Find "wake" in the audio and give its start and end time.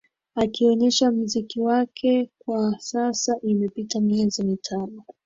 1.61-2.29